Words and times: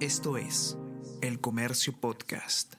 Esto 0.00 0.36
es 0.36 0.76
El 1.22 1.40
Comercio 1.40 1.98
Podcast. 1.98 2.74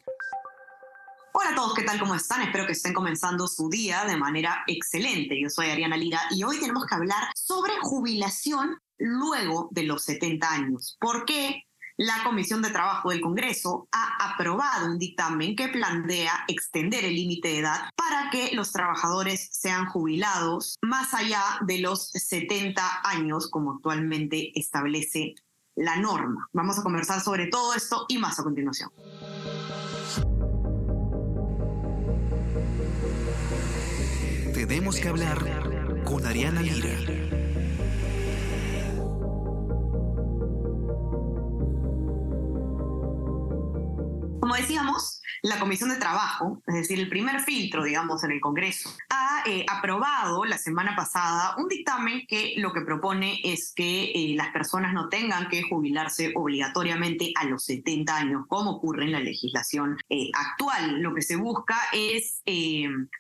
Hola 1.34 1.50
a 1.50 1.56
todos, 1.56 1.74
¿qué 1.74 1.82
tal? 1.82 2.00
¿Cómo 2.00 2.14
están? 2.14 2.44
Espero 2.44 2.68
que 2.68 2.74
estén 2.74 2.94
comenzando 2.94 3.48
su 3.48 3.70
día 3.70 4.06
de 4.06 4.18
manera 4.18 4.64
excelente. 4.68 5.42
Yo 5.42 5.50
soy 5.50 5.72
Ariana 5.72 5.98
Lira 5.98 6.22
y 6.30 6.44
hoy 6.44 6.60
tenemos 6.60 6.86
que 6.86 6.94
hablar 6.94 7.32
sobre 7.36 7.74
jubilación 7.82 8.78
luego 9.00 9.68
de 9.72 9.82
los 9.82 10.04
70 10.04 10.48
años. 10.48 10.96
¿Por 11.00 11.26
qué? 11.26 11.64
La 11.98 12.24
Comisión 12.24 12.62
de 12.62 12.70
Trabajo 12.70 13.10
del 13.10 13.22
Congreso 13.22 13.90
ha 13.92 14.34
aprobado 14.34 14.86
un 14.86 15.00
dictamen 15.00 15.56
que 15.56 15.70
plantea 15.70 16.46
extender 16.48 17.04
el 17.04 17.16
límite 17.16 17.48
de 17.48 17.60
edad 17.62 17.90
para 17.96 18.30
que 18.30 18.52
los 18.54 18.72
trabajadores 18.72 19.50
sean 19.52 19.88
jubilados 19.88 20.76
más 20.84 21.16
allá 21.16 21.42
de 21.66 21.80
los 21.80 22.12
70 22.12 23.02
años, 23.04 23.50
como 23.50 23.72
actualmente 23.72 24.52
establece 24.54 25.34
la 25.78 25.96
norma. 25.96 26.50
Vamos 26.54 26.78
a 26.80 26.84
conversar 26.84 27.22
sobre 27.22 27.48
todo 27.48 27.74
esto 27.74 28.06
y 28.10 28.18
más 28.18 28.40
a 28.40 28.44
continuación. 28.44 28.92
Tenemos 34.54 35.00
que 35.00 35.08
hablar 35.08 36.04
con 36.04 36.26
Ariana 36.26 36.62
Lira. 36.62 37.27
La 45.48 45.60
Comisión 45.60 45.90
de 45.90 45.96
Trabajo, 45.96 46.62
es 46.68 46.76
decir, 46.76 47.00
el 47.00 47.10
primer 47.10 47.40
filtro, 47.40 47.84
digamos, 47.84 48.24
en 48.24 48.32
el 48.32 48.42
Congreso, 48.42 48.94
ha 49.10 49.44
eh, 49.46 49.66
aprobado 49.70 50.44
la 50.44 50.58
semana 50.58 50.96
pasada 50.96 51.56
un 51.58 51.70
dictamen 51.70 52.26
que 52.28 52.56
lo 52.58 52.74
que 52.74 52.82
propone 52.82 53.40
es 53.44 53.74
que 53.74 54.12
eh, 54.12 54.36
las 54.36 54.50
personas 54.50 54.94
no 54.94 55.08
tengan 55.08 55.48
que 55.48 55.64
jubilarse 55.64 56.34
obligatoriamente 56.36 57.32
a 57.36 57.46
los 57.46 57.64
70 57.64 58.16
años, 58.16 58.46
como 58.48 58.72
ocurre 58.72 59.06
en 59.06 59.14
la 59.14 59.20
legislación 59.22 59.98
eh, 60.10 60.30
actual. 60.34 61.02
Lo 61.02 61.14
que 61.14 61.22
se 61.22 61.38
busca 61.38 61.78
es 61.94 62.42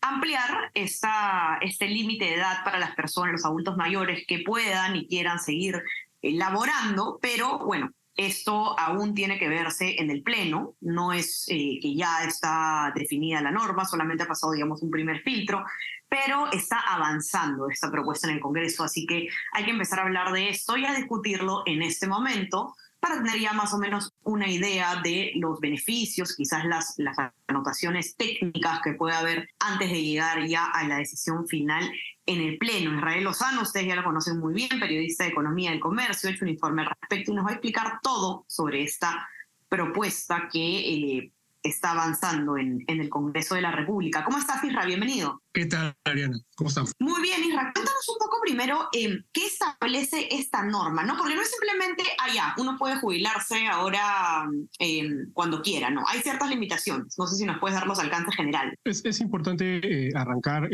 ampliar 0.02 0.72
esta, 0.74 1.58
este 1.62 1.88
límite 1.88 2.26
de 2.26 2.36
edad 2.36 2.64
para 2.66 2.80
las 2.80 2.94
personas, 2.96 3.34
los 3.34 3.46
adultos 3.46 3.78
mayores, 3.78 4.26
que 4.28 4.40
puedan 4.40 4.96
y 4.96 5.08
quieran 5.08 5.40
seguir 5.40 5.82
laborando, 6.22 7.20
pero 7.22 7.60
bueno, 7.60 7.92
esto 8.18 8.78
aún 8.80 9.14
tiene 9.14 9.38
que 9.38 9.48
verse 9.48 9.96
en 10.02 10.10
el 10.10 10.24
Pleno, 10.24 10.74
no 10.82 11.14
es 11.14 11.46
eh, 11.50 11.80
que 11.82 11.96
ya 11.96 12.24
está 12.24 12.92
definida 12.96 13.42
la 13.42 13.52
norma, 13.52 13.86
solamente 13.86 14.24
ha 14.24 14.28
pasado, 14.28 14.54
digamos, 14.54 14.82
un 14.82 14.90
primer 14.90 15.22
filtro, 15.22 15.64
pero 16.10 16.52
está 16.52 16.80
avanzando 16.80 17.70
esta 17.70 17.92
propuesta 17.92 18.28
en 18.28 18.36
el 18.36 18.42
Congreso, 18.42 18.84
así 18.84 19.06
que 19.06 19.28
hay 19.54 19.66
que 19.66 19.72
empezar 19.72 20.00
a 20.00 20.04
hablar 20.04 20.34
de 20.34 20.50
esto 20.50 20.76
y 20.78 20.86
a 20.86 20.94
discutirlo 20.94 21.62
en 21.68 21.84
este 21.84 22.08
momento 22.08 22.76
para 23.00 23.22
tener 23.22 23.40
ya 23.40 23.54
más 23.54 23.74
o 23.74 23.78
menos 23.78 24.14
una 24.24 24.50
idea 24.50 25.00
de 25.04 25.34
los 25.36 25.60
beneficios, 25.60 26.36
quizás 26.36 26.66
las, 26.66 26.96
las 26.98 27.16
anotaciones 27.48 28.16
técnicas 28.16 28.82
que 28.84 28.94
puede 28.94 29.16
haber 29.16 29.50
antes 29.60 29.92
de 29.92 30.02
llegar 30.02 30.46
ya 30.48 30.66
a 30.66 30.88
la 30.88 30.98
decisión 30.98 31.48
final 31.48 31.88
en 32.28 32.42
el 32.42 32.58
Pleno. 32.60 32.94
Israel 32.96 33.24
Lozano, 33.24 33.64
ustedes 33.64 33.88
ya 33.88 33.96
lo 33.96 34.04
conocen 34.04 34.38
muy 34.38 34.54
bien, 34.54 34.80
periodista 34.80 35.24
de 35.24 35.32
Economía 35.32 35.72
del 35.72 35.80
Comercio, 35.80 36.30
ha 36.30 36.34
hecho 36.34 36.46
un 36.46 36.52
informe 36.52 36.84
al 36.84 36.90
respecto 36.90 37.32
y 37.32 37.36
nos 37.36 37.46
va 37.46 37.50
a 37.50 37.54
explicar 37.54 38.00
todo 38.04 38.46
sobre 38.48 38.84
esta 38.84 39.28
propuesta 39.68 40.48
que 40.52 40.60
eh, 40.60 41.32
está 41.64 41.92
avanzando 41.92 42.58
en, 42.58 42.84
en, 42.88 43.02
el 43.02 43.10
Congreso 43.10 43.56
de 43.56 43.62
la 43.62 43.72
República. 43.72 44.24
¿Cómo 44.24 44.38
estás, 44.38 44.64
Isra? 44.64 44.86
Bienvenido. 44.86 45.42
¿Qué 45.54 45.66
tal, 45.66 45.94
Ariana? 46.06 46.40
¿Cómo 46.56 46.70
estás? 46.70 46.92
Muy 47.00 47.22
bien, 47.22 47.44
Isra. 47.44 47.72
Cuéntanos 47.74 48.10
un 48.10 48.18
poco 48.20 48.38
primero 48.44 48.88
eh, 48.94 49.20
qué 49.34 49.46
establece 49.46 50.28
esta 50.32 50.64
norma, 50.64 51.04
¿no? 51.04 51.18
Porque 51.18 51.36
no 51.36 51.42
es 51.42 51.50
simplemente, 51.50 52.04
allá, 52.20 52.50
ah, 52.50 52.56
uno 52.60 52.78
puede 52.78 52.98
jubilarse 52.98 53.68
ahora 53.68 54.48
eh, 54.80 55.10
cuando 55.34 55.62
quiera, 55.62 55.90
¿no? 55.90 56.04
Hay 56.08 56.22
ciertas 56.22 56.50
limitaciones. 56.50 57.16
No 57.18 57.28
sé 57.28 57.36
si 57.36 57.46
nos 57.46 57.60
puedes 57.60 57.78
dar 57.78 57.88
los 57.88 58.00
alcances 58.00 58.36
generales. 58.36 58.76
Es, 58.84 59.04
es 59.04 59.20
importante 59.20 59.80
eh, 59.84 60.12
arrancar 60.16 60.70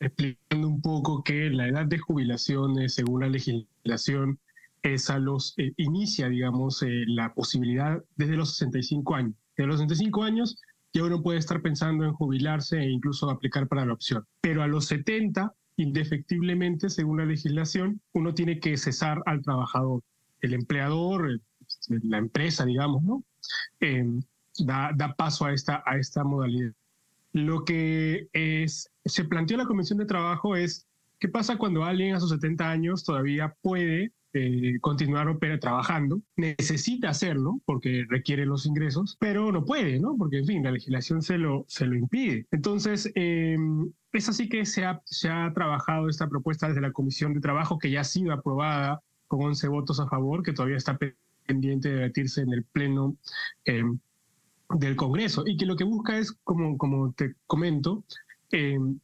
explicando 0.00 0.68
un 0.68 0.80
poco 0.80 1.22
que 1.22 1.50
la 1.50 1.68
edad 1.68 1.86
de 1.86 1.98
jubilación, 1.98 2.88
según 2.88 3.22
la 3.22 3.28
legislación, 3.28 4.38
es 4.82 5.10
a 5.10 5.18
los, 5.18 5.54
inicia, 5.76 6.28
digamos, 6.28 6.84
la 6.86 7.34
posibilidad 7.34 8.02
desde 8.16 8.36
los 8.36 8.56
65 8.56 9.14
años 9.16 9.34
de 9.62 9.66
los 9.66 9.80
65 9.80 10.22
años 10.22 10.56
ya 10.92 11.04
uno 11.04 11.22
puede 11.22 11.38
estar 11.38 11.60
pensando 11.60 12.04
en 12.04 12.12
jubilarse 12.12 12.78
e 12.78 12.88
incluso 12.88 13.28
aplicar 13.28 13.68
para 13.68 13.84
la 13.84 13.92
opción. 13.92 14.24
Pero 14.40 14.62
a 14.62 14.68
los 14.68 14.86
70, 14.86 15.52
indefectiblemente, 15.76 16.88
según 16.88 17.18
la 17.18 17.26
legislación, 17.26 18.00
uno 18.12 18.34
tiene 18.34 18.58
que 18.58 18.76
cesar 18.76 19.22
al 19.26 19.42
trabajador. 19.42 20.02
El 20.40 20.54
empleador, 20.54 21.30
eh, 21.30 21.40
la 22.04 22.18
empresa, 22.18 22.64
digamos, 22.64 23.02
¿no? 23.02 23.22
Eh, 23.80 24.20
da, 24.60 24.92
da, 24.96 25.14
paso 25.14 25.44
a 25.44 25.52
esta, 25.52 25.82
a 25.84 25.98
esta 25.98 26.24
modalidad. 26.24 26.72
Lo 27.32 27.64
que 27.64 28.28
es, 28.32 28.90
se 29.04 29.24
planteó 29.24 29.56
la 29.56 29.66
Comisión 29.66 29.98
de 29.98 30.06
Trabajo 30.06 30.56
es, 30.56 30.86
¿qué 31.18 31.28
pasa 31.28 31.58
cuando 31.58 31.84
alguien 31.84 32.14
a 32.14 32.20
sus 32.20 32.30
70 32.30 32.70
años 32.70 33.04
todavía 33.04 33.54
puede 33.60 34.12
eh, 34.34 34.78
continuar 34.80 35.38
trabajando. 35.60 36.20
Necesita 36.36 37.10
hacerlo 37.10 37.60
porque 37.64 38.04
requiere 38.08 38.44
los 38.44 38.66
ingresos, 38.66 39.16
pero 39.18 39.50
no 39.52 39.64
puede, 39.64 39.98
¿no? 39.98 40.16
Porque, 40.18 40.38
en 40.38 40.46
fin, 40.46 40.62
la 40.62 40.72
legislación 40.72 41.22
se 41.22 41.38
lo, 41.38 41.64
se 41.68 41.86
lo 41.86 41.96
impide. 41.96 42.46
Entonces, 42.50 43.10
em, 43.14 43.90
es 44.12 44.28
así 44.28 44.48
que 44.48 44.66
se 44.66 44.84
ha, 44.84 45.00
se 45.04 45.30
ha 45.30 45.52
trabajado 45.54 46.08
esta 46.08 46.28
propuesta 46.28 46.68
desde 46.68 46.80
la 46.80 46.92
Comisión 46.92 47.34
de 47.34 47.40
Trabajo, 47.40 47.78
que 47.78 47.90
ya 47.90 48.02
ha 48.02 48.04
sido 48.04 48.32
aprobada 48.32 49.00
con 49.28 49.42
11 49.42 49.68
votos 49.68 50.00
a 50.00 50.08
favor, 50.08 50.42
que 50.42 50.52
todavía 50.52 50.76
está 50.76 50.98
pendiente 51.46 51.88
de 51.88 51.96
debatirse 51.96 52.42
en 52.42 52.52
el 52.52 52.64
Pleno 52.64 53.16
em, 53.64 53.98
del 54.70 54.96
Congreso, 54.96 55.44
y 55.46 55.56
que 55.56 55.66
lo 55.66 55.76
que 55.76 55.84
busca 55.84 56.18
es, 56.18 56.32
como, 56.44 56.76
como 56.76 57.12
te 57.12 57.34
comento, 57.46 58.04
em, 58.50 58.98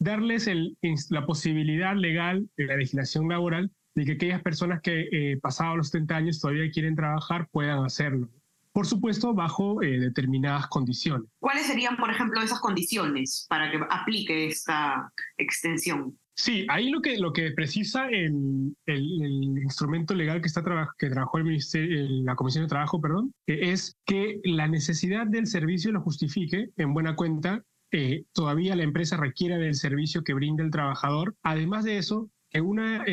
darles 0.00 0.48
el, 0.48 0.76
la 1.10 1.26
posibilidad 1.26 1.94
legal 1.96 2.48
de 2.56 2.66
la 2.66 2.76
legislación 2.76 3.28
laboral 3.28 3.70
de 3.94 4.04
que 4.04 4.12
aquellas 4.12 4.42
personas 4.42 4.80
que 4.80 5.08
eh, 5.10 5.38
pasados 5.40 5.76
los 5.76 5.88
70 5.88 6.16
años 6.16 6.40
todavía 6.40 6.70
quieren 6.70 6.96
trabajar 6.96 7.48
puedan 7.50 7.84
hacerlo. 7.84 8.28
Por 8.72 8.86
supuesto, 8.86 9.34
bajo 9.34 9.82
eh, 9.82 10.00
determinadas 10.00 10.66
condiciones. 10.66 11.28
¿Cuáles 11.38 11.66
serían, 11.66 11.96
por 11.96 12.10
ejemplo, 12.10 12.42
esas 12.42 12.58
condiciones 12.58 13.46
para 13.48 13.70
que 13.70 13.78
aplique 13.88 14.48
esta 14.48 15.12
extensión? 15.38 16.18
Sí, 16.36 16.66
ahí 16.68 16.90
lo 16.90 17.00
que, 17.00 17.16
lo 17.18 17.32
que 17.32 17.52
precisa 17.52 18.08
el, 18.08 18.76
el, 18.86 19.58
instrumento 19.62 20.14
legal 20.14 20.40
que, 20.40 20.48
está 20.48 20.64
que 20.98 21.08
trabajó 21.08 21.38
el 21.38 21.44
ministerio, 21.44 22.04
la 22.24 22.34
Comisión 22.34 22.64
de 22.64 22.68
Trabajo, 22.68 23.00
perdón, 23.00 23.32
eh, 23.46 23.70
es 23.70 23.96
que 24.04 24.40
la 24.42 24.66
necesidad 24.66 25.28
del 25.28 25.46
servicio 25.46 25.92
lo 25.92 26.00
justifique 26.00 26.70
en 26.76 26.92
buena 26.92 27.14
cuenta. 27.14 27.62
Eh, 27.92 28.24
todavía 28.32 28.74
la 28.74 28.82
empresa 28.82 29.16
requiere 29.16 29.56
del 29.56 29.76
servicio 29.76 30.24
que 30.24 30.34
brinda 30.34 30.64
el 30.64 30.72
trabajador. 30.72 31.36
Además 31.44 31.84
de 31.84 31.98
eso, 31.98 32.28
que 32.50 32.60
una 32.60 33.04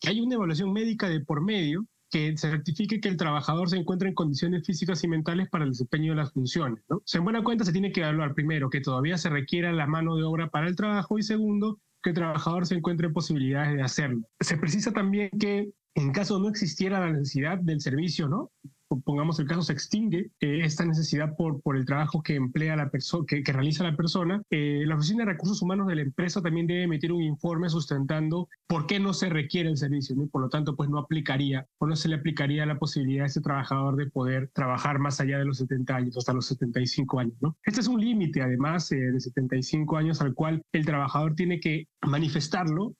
que 0.00 0.08
hay 0.08 0.20
una 0.20 0.34
evaluación 0.34 0.72
médica 0.72 1.08
de 1.08 1.20
por 1.20 1.42
medio 1.42 1.86
que 2.10 2.36
certifique 2.38 3.00
que 3.00 3.08
el 3.08 3.16
trabajador 3.16 3.68
se 3.68 3.76
encuentra 3.76 4.08
en 4.08 4.14
condiciones 4.14 4.66
físicas 4.66 5.04
y 5.04 5.08
mentales 5.08 5.48
para 5.50 5.64
el 5.64 5.70
desempeño 5.70 6.12
de 6.12 6.16
las 6.16 6.32
funciones. 6.32 6.82
¿no? 6.88 7.02
en 7.12 7.24
buena 7.24 7.44
cuenta 7.44 7.64
se 7.64 7.72
tiene 7.72 7.92
que 7.92 8.00
evaluar 8.00 8.34
primero 8.34 8.70
que 8.70 8.80
todavía 8.80 9.18
se 9.18 9.28
requiera 9.28 9.72
la 9.72 9.86
mano 9.86 10.16
de 10.16 10.24
obra 10.24 10.48
para 10.48 10.68
el 10.68 10.76
trabajo 10.76 11.18
y 11.18 11.22
segundo 11.22 11.78
que 12.02 12.10
el 12.10 12.16
trabajador 12.16 12.66
se 12.66 12.76
encuentre 12.76 13.08
en 13.08 13.12
posibilidades 13.12 13.76
de 13.76 13.82
hacerlo. 13.82 14.22
Se 14.40 14.56
precisa 14.56 14.92
también 14.92 15.30
que 15.38 15.70
en 15.94 16.12
caso 16.12 16.38
no 16.38 16.48
existiera 16.48 17.00
la 17.00 17.12
necesidad 17.12 17.58
del 17.58 17.80
servicio, 17.80 18.28
¿no? 18.28 18.52
Pongamos 18.96 19.38
el 19.38 19.46
caso, 19.46 19.62
se 19.62 19.72
extingue 19.72 20.30
eh, 20.40 20.60
esta 20.62 20.84
necesidad 20.84 21.36
por, 21.36 21.60
por 21.60 21.76
el 21.76 21.84
trabajo 21.84 22.22
que 22.22 22.34
emplea 22.34 22.76
la 22.76 22.90
persona, 22.90 23.24
que, 23.26 23.42
que, 23.42 23.52
realiza 23.52 23.84
la 23.84 23.96
persona, 23.96 24.42
eh, 24.50 24.84
la 24.86 24.96
Oficina 24.96 25.24
de 25.24 25.32
Recursos 25.32 25.62
Humanos 25.62 25.86
de 25.86 25.96
la 25.96 26.02
empresa 26.02 26.42
también 26.42 26.66
debe 26.66 26.84
emitir 26.84 27.12
un 27.12 27.22
informe 27.22 27.68
sustentando 27.68 28.48
por 28.66 28.86
qué 28.86 29.00
no 29.00 29.12
se 29.12 29.28
requiere 29.28 29.68
el 29.68 29.76
servicio, 29.76 30.16
¿no? 30.16 30.24
y 30.24 30.28
por 30.28 30.42
lo 30.42 30.48
tanto, 30.48 30.76
pues 30.76 30.88
no 30.88 30.98
aplicaría 30.98 31.66
o 31.78 31.86
no 31.86 31.96
se 31.96 32.08
le 32.08 32.16
aplicaría 32.16 32.66
la 32.66 32.78
posibilidad 32.78 33.24
a 33.24 33.26
ese 33.26 33.40
trabajador 33.40 33.96
de 33.96 34.06
poder 34.06 34.50
trabajar 34.52 34.98
más 34.98 35.20
allá 35.20 35.38
de 35.38 35.44
los 35.44 35.58
70 35.58 35.94
años, 35.94 36.16
hasta 36.16 36.32
los 36.32 36.46
75 36.46 37.20
años, 37.20 37.34
¿no? 37.40 37.56
Este 37.64 37.80
es 37.80 37.88
un 37.88 38.00
límite, 38.00 38.42
además, 38.42 38.90
eh, 38.92 38.96
de 38.96 39.20
75 39.20 39.96
años 39.96 40.20
al 40.20 40.34
cual 40.34 40.62
el 40.72 40.84
trabajador 40.84 41.34
tiene 41.34 41.60
que 41.60 41.88
manifestarlo 42.02 42.94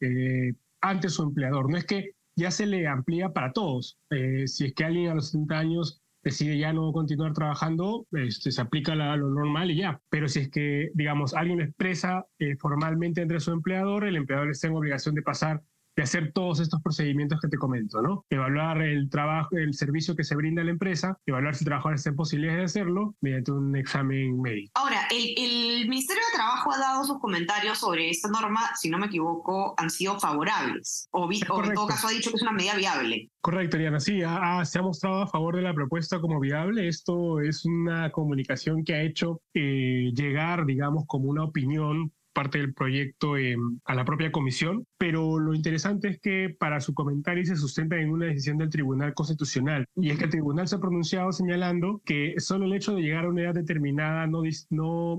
ante 0.80 1.08
su 1.08 1.22
empleador. 1.22 1.70
No 1.70 1.76
es 1.76 1.84
que 1.84 2.12
ya 2.38 2.50
se 2.50 2.66
le 2.66 2.86
amplía 2.86 3.32
para 3.32 3.52
todos. 3.52 3.98
Eh, 4.10 4.46
si 4.46 4.66
es 4.66 4.74
que 4.74 4.84
alguien 4.84 5.10
a 5.10 5.14
los 5.14 5.30
70 5.30 5.58
años 5.58 6.02
decide 6.22 6.58
ya 6.58 6.72
no 6.72 6.92
continuar 6.92 7.32
trabajando, 7.32 8.06
este, 8.12 8.52
se 8.52 8.60
aplica 8.60 8.94
lo 8.94 9.28
normal 9.28 9.70
y 9.70 9.76
ya. 9.76 10.00
Pero 10.08 10.28
si 10.28 10.40
es 10.40 10.50
que, 10.50 10.90
digamos, 10.94 11.34
alguien 11.34 11.60
expresa 11.60 12.26
eh, 12.38 12.56
formalmente 12.56 13.22
entre 13.22 13.40
su 13.40 13.50
empleador, 13.50 14.04
el 14.04 14.16
empleador 14.16 14.50
está 14.50 14.68
en 14.68 14.76
obligación 14.76 15.14
de 15.14 15.22
pasar 15.22 15.62
de 15.98 16.04
hacer 16.04 16.30
todos 16.32 16.60
estos 16.60 16.80
procedimientos 16.80 17.40
que 17.40 17.48
te 17.48 17.56
comento, 17.56 18.00
¿no? 18.00 18.24
Evaluar 18.30 18.82
el 18.82 19.10
trabajo, 19.10 19.56
el 19.56 19.74
servicio 19.74 20.14
que 20.14 20.22
se 20.22 20.36
brinda 20.36 20.62
a 20.62 20.64
la 20.64 20.70
empresa, 20.70 21.18
evaluar 21.26 21.56
si 21.56 21.64
el 21.64 21.70
trabajador 21.70 21.96
está 21.96 22.10
en 22.10 22.14
posibilidades 22.14 22.58
de 22.58 22.64
hacerlo 22.66 23.16
mediante 23.20 23.50
un 23.50 23.74
examen 23.74 24.40
médico. 24.40 24.70
Ahora, 24.76 25.08
el, 25.10 25.34
el 25.36 25.88
Ministerio 25.88 26.22
de 26.30 26.36
Trabajo 26.36 26.70
ha 26.72 26.78
dado 26.78 27.02
sus 27.02 27.18
comentarios 27.18 27.78
sobre 27.78 28.10
esta 28.10 28.28
norma, 28.28 28.60
si 28.76 28.90
no 28.90 28.98
me 28.98 29.06
equivoco, 29.06 29.74
han 29.76 29.90
sido 29.90 30.20
favorables, 30.20 31.08
o, 31.10 31.26
vi, 31.26 31.40
o 31.50 31.64
en 31.64 31.74
todo 31.74 31.88
caso 31.88 32.06
ha 32.06 32.12
dicho 32.12 32.30
que 32.30 32.36
es 32.36 32.42
una 32.42 32.52
medida 32.52 32.76
viable. 32.76 33.32
Correcto, 33.40 33.76
Ariana, 33.76 33.98
sí, 33.98 34.22
ha, 34.24 34.64
se 34.64 34.78
ha 34.78 34.82
mostrado 34.82 35.22
a 35.22 35.26
favor 35.26 35.56
de 35.56 35.62
la 35.62 35.74
propuesta 35.74 36.20
como 36.20 36.38
viable. 36.38 36.86
Esto 36.86 37.40
es 37.40 37.64
una 37.64 38.12
comunicación 38.12 38.84
que 38.84 38.94
ha 38.94 39.02
hecho 39.02 39.40
eh, 39.52 40.12
llegar, 40.14 40.64
digamos, 40.64 41.06
como 41.08 41.28
una 41.28 41.42
opinión 41.42 42.12
parte 42.32 42.58
del 42.58 42.72
proyecto 42.72 43.36
eh, 43.36 43.56
a 43.84 43.94
la 43.96 44.04
propia 44.04 44.30
comisión, 44.30 44.86
pero 44.98 45.38
lo 45.38 45.54
interesante 45.54 46.08
es 46.08 46.20
que 46.20 46.54
para 46.58 46.80
su 46.80 46.92
comentario 46.92 47.44
se 47.44 47.56
sustenta 47.56 47.96
en 47.96 48.10
una 48.10 48.26
decisión 48.26 48.58
del 48.58 48.70
Tribunal 48.70 49.14
Constitucional, 49.14 49.86
y 49.96 50.10
es 50.10 50.18
que 50.18 50.24
el 50.24 50.30
Tribunal 50.30 50.68
se 50.68 50.76
ha 50.76 50.80
pronunciado 50.80 51.32
señalando 51.32 52.02
que 52.04 52.34
solo 52.38 52.66
el 52.66 52.74
hecho 52.74 52.94
de 52.94 53.02
llegar 53.02 53.24
a 53.24 53.28
una 53.28 53.42
edad 53.42 53.54
determinada 53.54 54.26
no, 54.26 54.42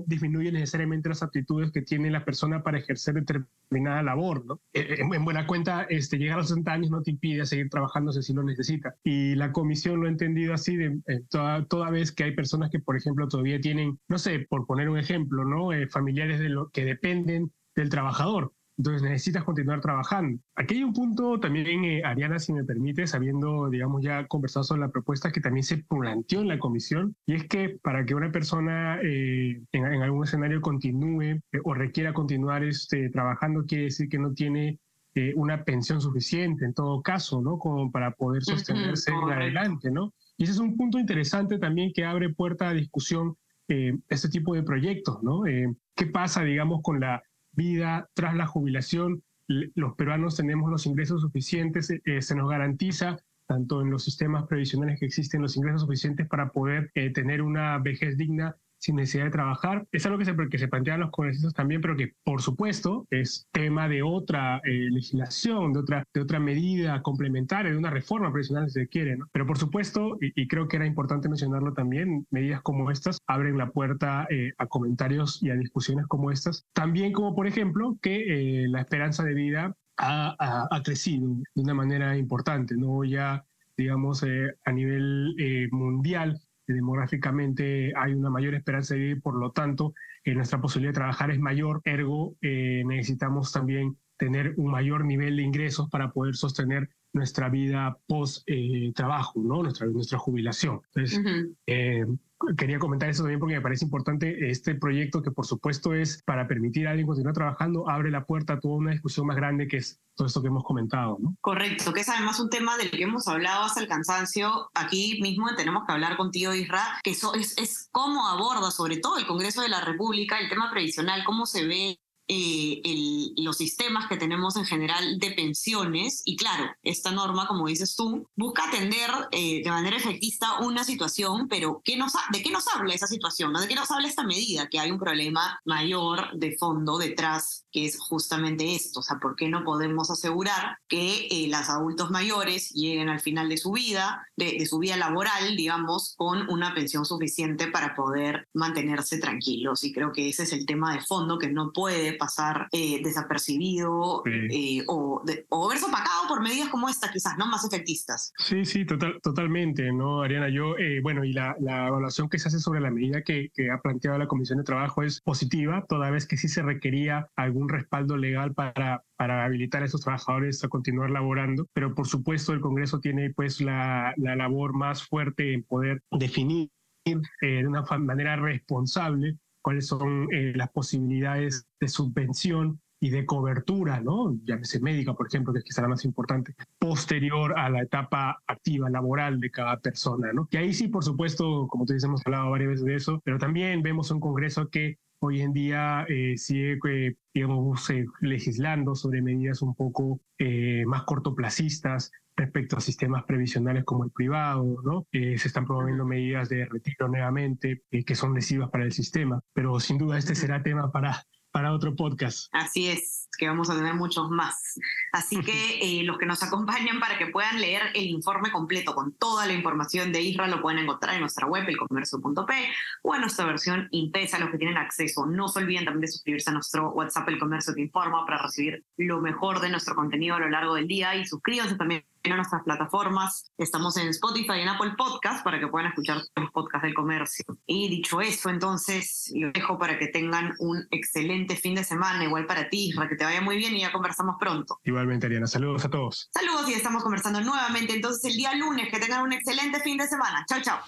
disminuye 0.06 0.52
necesariamente 0.52 1.08
las 1.08 1.22
aptitudes 1.22 1.72
que 1.72 1.82
tiene 1.82 2.10
la 2.10 2.24
persona 2.24 2.62
para 2.62 2.78
ejercer 2.78 3.14
determinada 3.14 4.02
labor. 4.02 4.44
¿no? 4.44 4.60
Eh, 4.72 4.96
en, 4.98 5.14
en, 5.14 5.24
buena 5.24 5.46
cuenta, 5.46 5.86
este, 5.88 6.18
llegar 6.18 6.36
a 6.36 6.40
los 6.40 6.48
60 6.48 6.72
años 6.72 6.90
no 6.90 7.02
te 7.02 7.10
impide 7.10 7.46
seguir 7.46 7.68
trabajando 7.70 8.12
si 8.12 8.32
lo 8.32 8.42
necesita. 8.42 8.94
Y 9.04 9.34
la 9.34 9.52
comisión 9.52 10.00
lo 10.00 10.06
ha 10.06 10.10
entendido 10.10 10.54
así, 10.54 10.76
de, 10.76 11.00
eh, 11.06 11.22
toda, 11.28 11.90
vez 11.90 12.12
que 12.12 12.24
hay 12.24 12.32
personas 12.34 12.70
que, 12.70 12.78
por 12.78 12.96
ejemplo, 12.96 13.28
todavía 13.28 13.60
tienen, 13.60 13.98
no 14.08 14.18
sé, 14.18 14.46
por 14.48 14.66
poner 14.66 14.88
un 14.88 14.98
ejemplo, 14.98 15.44
¿no? 15.44 15.72
Eh, 15.72 15.88
familiares 15.88 16.38
de 16.40 16.48
lo 16.48 16.70
que 16.70 16.84
dependen 16.84 17.52
del 17.74 17.88
trabajador. 17.88 18.52
Entonces 18.80 19.02
necesitas 19.02 19.44
continuar 19.44 19.82
trabajando. 19.82 20.40
Aquí 20.56 20.76
hay 20.76 20.84
un 20.84 20.94
punto 20.94 21.38
también, 21.38 21.84
eh, 21.84 22.02
Ariana, 22.02 22.38
si 22.38 22.54
me 22.54 22.64
permite, 22.64 23.06
sabiendo, 23.06 23.68
digamos, 23.68 24.02
ya 24.02 24.26
conversado 24.26 24.64
sobre 24.64 24.80
la 24.80 24.88
propuesta 24.88 25.30
que 25.30 25.42
también 25.42 25.64
se 25.64 25.84
planteó 25.84 26.40
en 26.40 26.48
la 26.48 26.58
comisión, 26.58 27.14
y 27.26 27.34
es 27.34 27.46
que 27.46 27.78
para 27.82 28.06
que 28.06 28.14
una 28.14 28.32
persona 28.32 28.98
eh, 29.02 29.60
en, 29.72 29.84
en, 29.84 30.02
algún 30.02 30.24
escenario 30.24 30.62
continúe 30.62 31.22
eh, 31.22 31.42
o 31.62 31.74
requiera 31.74 32.14
continuar 32.14 32.64
este, 32.64 33.10
trabajando, 33.10 33.66
quiere 33.66 33.84
decir 33.84 34.08
que 34.08 34.18
no 34.18 34.32
tiene 34.32 34.80
eh, 35.14 35.34
una 35.34 35.64
pensión 35.64 36.00
suficiente, 36.00 36.64
en 36.64 36.72
todo 36.72 37.02
caso, 37.02 37.42
¿no? 37.42 37.58
Como 37.58 37.90
para 37.90 38.12
poder 38.12 38.42
sostenerse 38.42 39.10
uh 39.10 39.16
-huh, 39.16 39.32
en 39.32 39.38
adelante, 39.40 39.90
¿no? 39.90 40.14
Y 40.38 40.44
ese 40.44 40.52
es 40.52 40.58
un 40.58 40.76
punto 40.76 40.98
interesante 40.98 41.58
también 41.58 41.92
que 41.92 42.06
abre 42.06 42.32
puerta 42.32 42.70
a 42.70 42.72
discusión 42.72 43.36
eh, 43.68 43.96
este 44.08 44.28
tipo 44.28 44.54
de 44.54 44.62
proyectos, 44.62 45.22
¿no? 45.22 45.46
Eh, 45.46 45.74
¿Qué 45.94 46.06
pasa, 46.06 46.42
digamos, 46.42 46.80
con 46.82 46.98
la 46.98 47.22
vida 47.52 48.08
tras 48.14 48.34
la 48.34 48.46
jubilación? 48.46 49.22
Los 49.46 49.96
peruanos 49.96 50.36
tenemos 50.36 50.70
los 50.70 50.86
ingresos 50.86 51.22
suficientes, 51.22 51.90
eh, 51.90 52.22
se 52.22 52.34
nos 52.34 52.48
garantiza 52.48 53.18
tanto 53.46 53.82
en 53.82 53.90
los 53.90 54.04
sistemas 54.04 54.46
previsionales 54.46 55.00
que 55.00 55.06
existen 55.06 55.42
los 55.42 55.56
ingresos 55.56 55.82
suficientes 55.82 56.28
para 56.28 56.50
poder 56.50 56.92
eh, 56.94 57.10
tener 57.10 57.42
una 57.42 57.78
vejez 57.78 58.16
digna 58.16 58.56
sin 58.80 58.96
necesidad 58.96 59.24
de 59.24 59.30
trabajar. 59.30 59.86
Es 59.92 60.04
algo 60.06 60.18
que 60.18 60.24
se, 60.24 60.34
que 60.48 60.58
se 60.58 60.68
plantean 60.68 61.00
los 61.00 61.10
congresistas 61.10 61.54
también, 61.54 61.80
pero 61.80 61.96
que 61.96 62.14
por 62.24 62.42
supuesto 62.42 63.06
es 63.10 63.46
tema 63.52 63.88
de 63.88 64.02
otra 64.02 64.60
eh, 64.64 64.88
legislación, 64.90 65.72
de 65.72 65.80
otra, 65.80 66.04
de 66.12 66.20
otra 66.20 66.40
medida 66.40 67.02
complementaria, 67.02 67.70
de 67.70 67.78
una 67.78 67.90
reforma 67.90 68.32
previsional 68.32 68.68
si 68.68 68.80
se 68.80 68.88
quiere. 68.88 69.16
¿no? 69.16 69.28
Pero 69.32 69.46
por 69.46 69.58
supuesto, 69.58 70.16
y, 70.20 70.42
y, 70.42 70.48
creo 70.48 70.66
que 70.66 70.76
era 70.76 70.86
importante 70.86 71.28
mencionarlo 71.28 71.74
también, 71.74 72.26
medidas 72.30 72.62
como 72.62 72.90
estas 72.90 73.18
abren 73.26 73.58
la 73.58 73.70
puerta 73.70 74.26
eh, 74.30 74.52
a 74.58 74.66
comentarios 74.66 75.42
y 75.42 75.50
a 75.50 75.54
discusiones 75.54 76.06
como 76.06 76.30
estas. 76.30 76.66
También 76.72 77.12
como 77.12 77.34
por 77.34 77.46
ejemplo 77.46 77.96
que 78.02 78.64
eh, 78.64 78.68
la 78.68 78.80
esperanza 78.80 79.22
de 79.24 79.34
vida 79.34 79.76
ha, 79.98 80.34
ha, 80.38 80.68
ha, 80.70 80.82
crecido 80.82 81.28
de 81.54 81.62
una 81.62 81.74
manera 81.74 82.16
importante, 82.16 82.74
¿no? 82.76 83.04
Ya 83.04 83.44
digamos, 83.80 84.22
eh, 84.22 84.54
a 84.64 84.72
nivel 84.72 85.34
eh, 85.38 85.68
mundial, 85.72 86.40
demográficamente 86.72 87.92
hay 87.96 88.14
una 88.14 88.30
mayor 88.30 88.54
esperanza 88.54 88.94
de 88.94 89.00
vivir, 89.00 89.22
por 89.22 89.34
lo 89.38 89.52
tanto, 89.52 89.94
eh, 90.24 90.34
nuestra 90.34 90.60
posibilidad 90.60 90.90
de 90.90 91.00
trabajar 91.00 91.30
es 91.30 91.38
mayor, 91.38 91.80
ergo 91.84 92.36
eh, 92.40 92.82
necesitamos 92.86 93.52
también 93.52 93.96
tener 94.16 94.54
un 94.56 94.70
mayor 94.70 95.04
nivel 95.04 95.36
de 95.36 95.42
ingresos 95.42 95.88
para 95.88 96.12
poder 96.12 96.36
sostener 96.36 96.90
nuestra 97.12 97.48
vida 97.48 97.98
post 98.06 98.42
eh, 98.46 98.92
trabajo, 98.94 99.40
¿no? 99.42 99.62
Nuestra, 99.62 99.86
nuestra 99.86 100.18
jubilación. 100.18 100.80
Entonces, 100.94 101.18
uh 101.18 101.22
-huh. 101.22 102.18
Quería 102.56 102.78
comentar 102.78 103.08
eso 103.08 103.22
también 103.22 103.40
porque 103.40 103.54
me 103.54 103.60
parece 103.60 103.84
importante 103.84 104.50
este 104.50 104.74
proyecto 104.74 105.22
que 105.22 105.30
por 105.30 105.46
supuesto 105.46 105.94
es 105.94 106.22
para 106.24 106.46
permitir 106.46 106.86
a 106.86 106.90
alguien 106.90 107.06
continuar 107.06 107.34
trabajando, 107.34 107.88
abre 107.88 108.10
la 108.10 108.24
puerta 108.24 108.54
a 108.54 108.60
toda 108.60 108.76
una 108.76 108.92
discusión 108.92 109.26
más 109.26 109.36
grande 109.36 109.68
que 109.68 109.78
es 109.78 110.00
todo 110.14 110.26
esto 110.26 110.42
que 110.42 110.48
hemos 110.48 110.64
comentado. 110.64 111.18
¿no? 111.20 111.36
Correcto, 111.40 111.92
que 111.92 112.00
es 112.00 112.08
además 112.08 112.40
un 112.40 112.50
tema 112.50 112.76
del 112.76 112.90
que 112.90 113.02
hemos 113.02 113.26
hablado 113.28 113.64
hasta 113.64 113.80
el 113.80 113.88
cansancio. 113.88 114.70
Aquí 114.74 115.18
mismo 115.22 115.46
tenemos 115.56 115.84
que 115.86 115.92
hablar 115.92 116.16
contigo, 116.16 116.54
Isra, 116.54 116.98
que 117.02 117.10
eso 117.10 117.34
es, 117.34 117.56
es 117.58 117.88
cómo 117.92 118.26
aborda 118.28 118.70
sobre 118.70 118.98
todo 118.98 119.18
el 119.18 119.26
Congreso 119.26 119.62
de 119.62 119.68
la 119.68 119.80
República 119.80 120.38
el 120.38 120.48
tema 120.48 120.70
previsional, 120.70 121.24
cómo 121.24 121.46
se 121.46 121.66
ve 121.66 121.98
eh, 122.32 122.80
el, 122.84 123.32
los 123.44 123.56
sistemas 123.56 124.06
que 124.06 124.16
tenemos 124.16 124.54
en 124.54 124.64
general 124.64 125.18
de 125.18 125.32
pensiones. 125.32 126.22
Y 126.24 126.36
claro, 126.36 126.70
esta 126.84 127.10
norma, 127.10 127.48
como 127.48 127.66
dices 127.66 127.96
tú, 127.96 128.28
busca 128.36 128.68
atender 128.68 129.10
eh, 129.32 129.64
de 129.64 129.70
manera 129.70 129.96
efectista 129.96 130.60
una 130.60 130.84
situación, 130.84 131.48
pero 131.48 131.82
¿qué 131.84 131.96
nos, 131.96 132.12
¿de 132.30 132.40
qué 132.40 132.52
nos 132.52 132.68
habla 132.68 132.94
esa 132.94 133.08
situación? 133.08 133.52
¿De 133.54 133.66
qué 133.66 133.74
nos 133.74 133.90
habla 133.90 134.06
esta 134.06 134.22
medida? 134.22 134.68
Que 134.68 134.78
hay 134.78 134.92
un 134.92 135.00
problema 135.00 135.60
mayor 135.64 136.30
de 136.38 136.56
fondo 136.56 136.98
detrás, 136.98 137.64
que 137.72 137.86
es 137.86 137.98
justamente 137.98 138.76
esto. 138.76 139.00
O 139.00 139.02
sea, 139.02 139.18
¿por 139.18 139.34
qué 139.34 139.48
no 139.48 139.64
podemos 139.64 140.08
asegurar 140.08 140.78
que 140.86 141.26
eh, 141.32 141.48
los 141.48 141.68
adultos 141.68 142.12
mayores 142.12 142.70
lleguen 142.70 143.08
al 143.08 143.18
final 143.18 143.48
de 143.48 143.58
su 143.58 143.72
vida, 143.72 144.24
de, 144.36 144.52
de 144.52 144.66
su 144.66 144.78
vida 144.78 144.96
laboral, 144.96 145.56
digamos, 145.56 146.14
con 146.16 146.48
una 146.48 146.74
pensión 146.74 147.04
suficiente 147.04 147.66
para 147.66 147.96
poder 147.96 148.46
mantenerse 148.54 149.18
tranquilos? 149.18 149.82
Y 149.82 149.92
creo 149.92 150.12
que 150.12 150.28
ese 150.28 150.44
es 150.44 150.52
el 150.52 150.64
tema 150.64 150.94
de 150.94 151.02
fondo 151.02 151.36
que 151.36 151.48
no 151.48 151.72
puede 151.72 152.19
pasar 152.20 152.68
eh, 152.70 153.00
desapercibido 153.02 154.22
sí. 154.24 154.78
eh, 154.78 154.84
o, 154.86 155.22
de, 155.24 155.46
o, 155.48 155.68
verse 155.68 155.86
opacado 155.86 156.28
por 156.28 156.40
medidas 156.40 156.68
como 156.68 156.88
esta, 156.88 157.10
quizás, 157.10 157.36
¿no? 157.38 157.46
Más 157.46 157.64
efectistas. 157.64 158.32
Sí, 158.38 158.64
sí, 158.64 158.84
total, 158.84 159.18
totalmente, 159.22 159.92
¿no, 159.92 160.22
Ariana? 160.22 160.48
Yo, 160.48 160.76
eh, 160.78 161.00
bueno, 161.02 161.24
y 161.24 161.32
la, 161.32 161.56
la, 161.60 161.88
evaluación 161.88 162.28
que 162.28 162.38
se 162.38 162.48
hace 162.48 162.60
sobre 162.60 162.80
la 162.80 162.90
medida 162.90 163.22
que, 163.22 163.48
que, 163.54 163.70
ha 163.70 163.80
planteado 163.80 164.18
la 164.18 164.28
Comisión 164.28 164.58
de 164.58 164.64
Trabajo 164.64 165.02
es 165.02 165.20
positiva, 165.22 165.84
toda 165.88 166.10
vez 166.10 166.26
que 166.26 166.36
sí 166.36 166.48
se 166.48 166.62
requería 166.62 167.28
algún 167.34 167.68
respaldo 167.68 168.16
legal 168.16 168.54
para, 168.54 169.02
para 169.16 169.44
habilitar 169.44 169.82
a 169.82 169.86
esos 169.86 170.02
trabajadores 170.02 170.62
a 170.62 170.68
continuar 170.68 171.10
laborando, 171.10 171.66
pero 171.72 171.94
por 171.94 172.06
supuesto 172.06 172.52
el 172.52 172.60
Congreso 172.60 173.00
tiene 173.00 173.32
pues 173.34 173.60
la, 173.60 174.12
la 174.16 174.36
labor 174.36 174.74
más 174.74 175.06
fuerte 175.06 175.54
en 175.54 175.64
poder 175.64 176.02
definir 176.10 176.70
eh, 177.04 177.16
de 177.40 177.66
una 177.66 177.82
manera 177.98 178.36
responsable 178.36 179.38
cuáles 179.62 179.86
son 179.86 180.28
eh, 180.32 180.52
las 180.54 180.70
posibilidades 180.70 181.66
de 181.78 181.88
subvención 181.88 182.80
y 183.00 183.10
de 183.10 183.24
cobertura, 183.24 184.00
¿no? 184.00 184.36
Llámese 184.44 184.78
médica, 184.80 185.14
por 185.14 185.26
ejemplo, 185.26 185.52
que 185.52 185.60
es 185.60 185.64
quizá 185.64 185.80
la 185.82 185.88
más 185.88 186.04
importante, 186.04 186.54
posterior 186.78 187.58
a 187.58 187.70
la 187.70 187.82
etapa 187.82 188.42
activa 188.46 188.90
laboral 188.90 189.40
de 189.40 189.50
cada 189.50 189.78
persona, 189.78 190.32
¿no? 190.34 190.46
Y 190.50 190.58
ahí 190.58 190.74
sí, 190.74 190.88
por 190.88 191.02
supuesto, 191.02 191.66
como 191.68 191.86
tú 191.86 191.94
dices, 191.94 192.06
hemos 192.06 192.20
hablado 192.26 192.50
varias 192.50 192.70
veces 192.70 192.84
de 192.84 192.94
eso, 192.96 193.20
pero 193.24 193.38
también 193.38 193.82
vemos 193.82 194.10
un 194.10 194.20
Congreso 194.20 194.68
que 194.68 194.98
hoy 195.20 195.42
en 195.42 195.52
día 195.52 196.04
eh, 196.08 196.36
sigue, 196.36 196.78
eh, 196.88 197.16
digamos, 197.32 197.88
eh, 197.90 198.06
legislando 198.20 198.94
sobre 198.94 199.22
medidas 199.22 199.62
un 199.62 199.74
poco 199.74 200.20
eh, 200.38 200.84
más 200.86 201.04
cortoplacistas 201.04 202.10
respecto 202.36 202.76
a 202.76 202.80
sistemas 202.80 203.24
previsionales 203.24 203.84
como 203.84 204.04
el 204.04 204.10
privado, 204.10 204.78
¿no? 204.82 205.06
Se 205.12 205.34
están 205.34 205.66
promoviendo 205.66 206.06
medidas 206.06 206.48
de 206.48 206.64
retiro 206.64 207.06
nuevamente 207.08 207.82
que 207.90 208.14
son 208.14 208.34
lesivas 208.34 208.70
para 208.70 208.84
el 208.84 208.92
sistema, 208.92 209.42
pero 209.52 209.78
sin 209.78 209.98
duda 209.98 210.16
este 210.16 210.34
será 210.34 210.62
tema 210.62 210.90
para 210.90 211.22
para 211.50 211.72
otro 211.72 211.94
podcast. 211.94 212.48
Así 212.52 212.88
es, 212.88 213.28
que 213.38 213.48
vamos 213.48 213.70
a 213.70 213.76
tener 213.76 213.94
muchos 213.94 214.30
más. 214.30 214.78
Así 215.12 215.40
que 215.40 215.52
eh, 216.00 216.04
los 216.04 216.18
que 216.18 216.26
nos 216.26 216.42
acompañan 216.42 217.00
para 217.00 217.18
que 217.18 217.26
puedan 217.26 217.60
leer 217.60 217.82
el 217.94 218.06
informe 218.06 218.50
completo 218.50 218.94
con 218.94 219.12
toda 219.14 219.46
la 219.46 219.52
información 219.52 220.12
de 220.12 220.20
Isra 220.20 220.46
lo 220.48 220.62
pueden 220.62 220.80
encontrar 220.80 221.14
en 221.14 221.20
nuestra 221.20 221.46
web, 221.46 221.68
elcomercio.p, 221.68 222.54
o 223.02 223.14
en 223.14 223.20
nuestra 223.20 223.44
versión 223.46 223.88
impresa, 223.90 224.38
los 224.38 224.50
que 224.50 224.58
tienen 224.58 224.76
acceso. 224.76 225.26
No 225.26 225.48
se 225.48 225.60
olviden 225.60 225.84
también 225.84 226.02
de 226.02 226.08
suscribirse 226.08 226.50
a 226.50 226.54
nuestro 226.54 226.90
WhatsApp, 226.90 227.28
El 227.28 227.38
Comercio 227.38 227.74
Te 227.74 227.80
Informa, 227.80 228.24
para 228.24 228.42
recibir 228.42 228.84
lo 228.96 229.20
mejor 229.20 229.60
de 229.60 229.70
nuestro 229.70 229.94
contenido 229.94 230.36
a 230.36 230.40
lo 230.40 230.50
largo 230.50 230.74
del 230.74 230.86
día 230.86 231.14
y 231.16 231.24
suscríbanse 231.26 231.76
también 231.76 232.04
en 232.22 232.36
nuestras 232.36 232.62
plataformas. 232.62 233.50
Estamos 233.58 233.96
en 233.96 234.08
Spotify 234.08 234.58
y 234.58 234.60
en 234.60 234.68
Apple 234.68 234.92
Podcast 234.96 235.44
para 235.44 235.58
que 235.58 235.68
puedan 235.68 235.88
escuchar 235.88 236.22
los 236.36 236.50
podcasts 236.50 236.84
del 236.84 236.94
comercio. 236.94 237.44
Y 237.66 237.88
dicho 237.88 238.20
eso, 238.20 238.50
entonces, 238.50 239.32
lo 239.34 239.50
dejo 239.52 239.78
para 239.78 239.98
que 239.98 240.08
tengan 240.08 240.54
un 240.58 240.86
excelente 240.90 241.56
fin 241.56 241.74
de 241.74 241.84
semana, 241.84 242.24
igual 242.24 242.46
para 242.46 242.68
ti, 242.68 242.92
para 242.94 243.08
que 243.08 243.16
te 243.16 243.24
vaya 243.24 243.40
muy 243.40 243.56
bien 243.56 243.74
y 243.74 243.80
ya 243.80 243.92
conversamos 243.92 244.36
pronto. 244.38 244.80
Igualmente, 244.84 245.26
Ariana. 245.26 245.46
Saludos 245.46 245.84
a 245.84 245.90
todos. 245.90 246.28
Saludos 246.32 246.68
y 246.68 246.74
estamos 246.74 247.02
conversando 247.02 247.40
nuevamente 247.40 247.94
entonces 247.94 248.24
el 248.24 248.36
día 248.36 248.54
lunes. 248.54 248.88
Que 248.90 248.98
tengan 248.98 249.22
un 249.22 249.32
excelente 249.32 249.80
fin 249.80 249.96
de 249.96 250.06
semana. 250.06 250.44
Chao, 250.48 250.60
chao. 250.62 250.80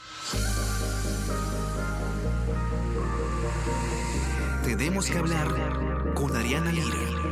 Tenemos 4.65 5.11
que 5.11 5.19
hablar 5.19 6.15
con 6.15 6.37
Ariana 6.37 6.73
Lira. 6.73 7.32